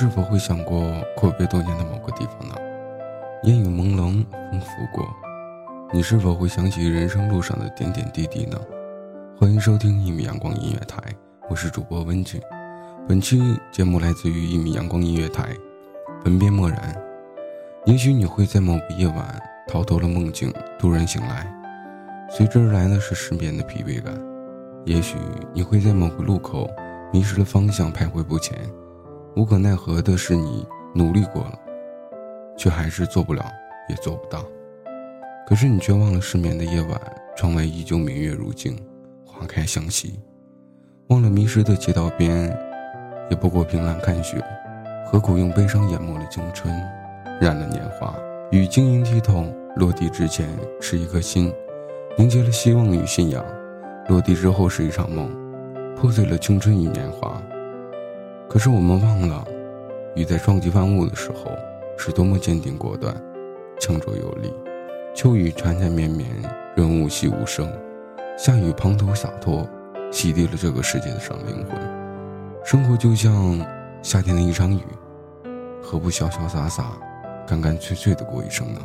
[0.00, 2.54] 是否会想过阔别多年的某个地方呢？
[3.42, 5.06] 烟雨朦胧，风拂过，
[5.92, 8.58] 你是否会想起人生路上的点点滴滴呢？
[9.38, 10.96] 欢迎收听一米阳光音乐台，
[11.50, 12.40] 我是主播温俊。
[13.06, 15.54] 本期节目来自于一米阳光音乐台，
[16.24, 16.98] 文编默然。
[17.84, 21.46] 也许你会在某个夜晚逃脱了梦境，突然醒来，
[22.30, 24.18] 随之而来的是失眠的疲惫感。
[24.86, 25.18] 也许
[25.52, 26.70] 你会在某个路口
[27.12, 28.56] 迷失了方向，徘徊不前。
[29.36, 31.58] 无可奈何的是，你努力过了，
[32.56, 33.44] 却还是做不了，
[33.88, 34.44] 也做不到。
[35.46, 37.00] 可是你却忘了失眠的夜晚，
[37.36, 38.76] 窗外依旧明月如镜，
[39.24, 40.18] 花开相惜；
[41.08, 42.48] 忘了迷失的街道边，
[43.30, 44.42] 也不过凭栏看雪。
[45.06, 46.72] 何苦用悲伤淹没了青春，
[47.40, 48.14] 染了年华？
[48.50, 49.44] 与晶莹剔透，
[49.76, 50.48] 落地之前
[50.80, 51.52] 是一颗心，
[52.18, 53.44] 凝结了希望与信仰；
[54.08, 55.30] 落地之后是一场梦，
[55.96, 57.40] 破碎了青春与年华。
[58.50, 59.46] 可是我们忘了，
[60.16, 61.52] 雨在撞击万物的时候，
[61.96, 63.14] 是多么坚定果断、
[63.78, 64.52] 强壮有力。
[65.14, 66.28] 秋雨缠缠绵绵，
[66.74, 67.64] 润物细无声；
[68.36, 69.64] 夏雨滂沱洒脱，
[70.10, 71.80] 洗涤了这个世界的伤灵魂。
[72.64, 73.64] 生活就像
[74.02, 74.82] 夏天的一场雨，
[75.80, 76.98] 何不潇潇洒洒、
[77.46, 78.80] 干干脆脆的过一生呢？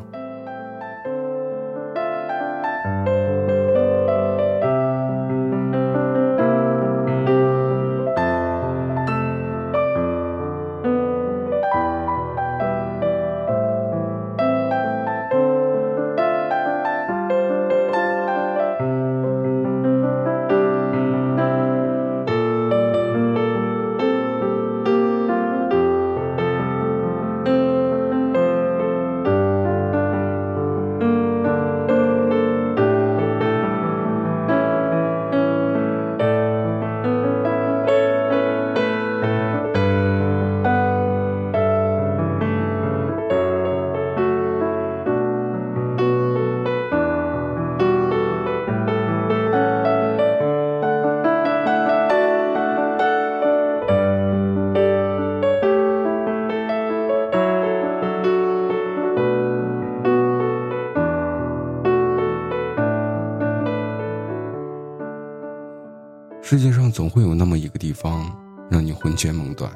[66.48, 68.32] 世界上总会有那么一个地方，
[68.70, 69.68] 让你魂牵梦断；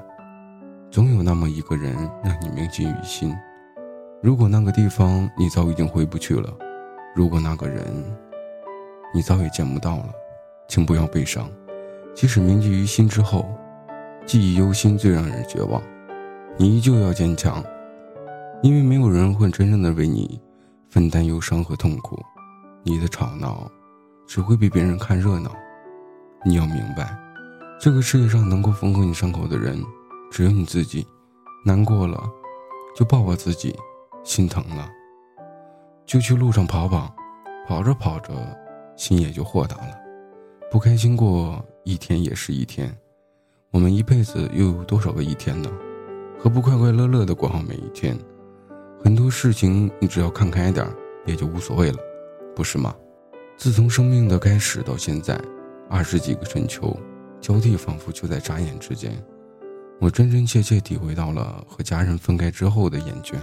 [0.91, 3.35] 总有那么一个人，让你铭记于心。
[4.21, 6.47] 如果那个地方你早已经回不去了，
[7.15, 7.83] 如果那个人
[9.15, 10.13] 你早已见不到了，
[10.67, 11.49] 请不要悲伤。
[12.13, 13.49] 即使铭记于心之后，
[14.23, 15.81] 记忆犹新最让人绝望。
[16.55, 17.63] 你依旧要坚强，
[18.61, 20.39] 因为没有人会真正的为你
[20.87, 22.23] 分担忧伤和痛苦。
[22.83, 23.67] 你的吵闹，
[24.27, 25.51] 只会被别人看热闹。
[26.45, 27.17] 你要明白，
[27.79, 29.83] 这个世界上能够缝合你伤口的人，
[30.31, 31.05] 只有你自己。
[31.65, 32.17] 难过了，
[32.95, 33.73] 就抱抱自己；
[34.23, 34.89] 心疼了，
[36.05, 37.13] 就去路上跑跑。
[37.67, 38.33] 跑着跑着，
[38.95, 39.95] 心也就豁达了。
[40.71, 42.91] 不开心过一天也是一天。
[43.69, 45.69] 我们一辈子又有多少个一天呢？
[46.39, 48.17] 何不快快乐乐的过好每一天？
[49.03, 50.87] 很多事情，你只要看开点
[51.25, 51.99] 也就无所谓了，
[52.55, 52.95] 不是吗？
[53.55, 55.39] 自从生命的开始到现在。
[55.89, 56.95] 二十几个春秋，
[57.41, 59.11] 交替仿佛就在眨眼之间。
[59.99, 63.33] 我真真切切体会到了和家人分开之后的厌倦，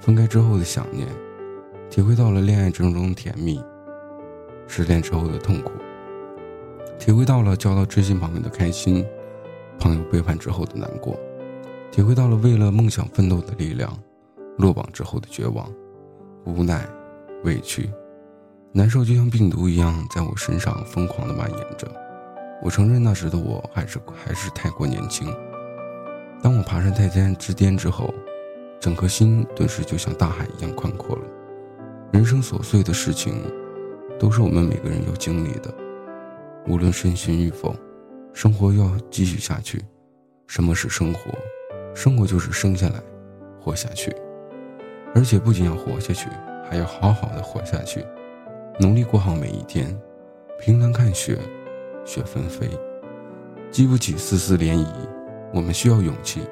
[0.00, 1.08] 分开之后的想念，
[1.90, 3.60] 体会到了恋爱之中的甜蜜，
[4.68, 5.72] 失恋之后的痛苦，
[7.00, 9.04] 体会到了交到知心朋友的开心，
[9.78, 11.18] 朋友背叛之后的难过，
[11.90, 13.92] 体会到了为了梦想奋斗的力量，
[14.56, 15.68] 落榜之后的绝望、
[16.44, 16.88] 无奈、
[17.42, 17.90] 委屈、
[18.76, 21.90] 难受，就像病毒一样在我身上疯狂的蔓延着。
[22.62, 25.34] 我承认那时的我还是还是太过年轻。
[26.42, 28.12] 当我爬上泰山之巅之后，
[28.78, 31.22] 整颗心顿时就像大海一样宽阔了。
[32.12, 33.42] 人生琐碎的事情，
[34.18, 35.72] 都是我们每个人要经历的。
[36.66, 37.74] 无论身心与否，
[38.34, 39.82] 生活要继续下去。
[40.46, 41.32] 什么是生活？
[41.94, 43.00] 生活就是生下来，
[43.58, 44.14] 活下去。
[45.14, 46.28] 而且不仅要活下去，
[46.68, 48.04] 还要好好的活下去，
[48.78, 49.98] 努力过好每一天。
[50.58, 51.38] 凭栏看雪，
[52.04, 52.68] 雪纷飞，
[53.70, 54.86] 激不起丝丝涟漪。
[55.52, 56.42] 我们需要勇气，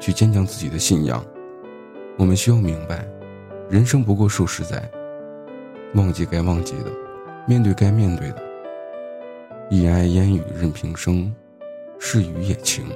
[0.00, 1.24] 去坚强自己的信仰。
[2.16, 3.06] 我们需要明白，
[3.68, 4.90] 人生不过数十载。
[5.94, 6.90] 忘记该忘记的，
[7.46, 8.42] 面对该面对的。
[9.70, 11.34] 一言烟雨任平生，
[11.98, 12.86] 是雨也晴。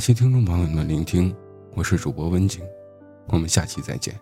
[0.00, 1.30] 感谢听众朋友们的聆听，
[1.74, 2.62] 我是主播温景，
[3.26, 4.18] 我们下期再见。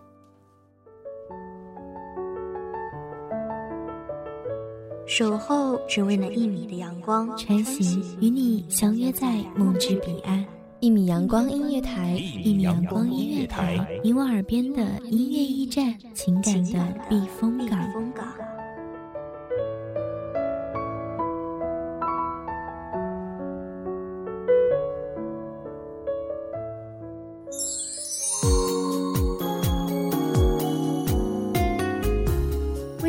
[5.06, 10.44] 守候只为那一米的阳光，穿行与你相约在梦之彼岸。
[10.80, 17.78] 一米阳光音乐台，一米阳光音乐台，你我耳边的音乐驿站，情感的避风港。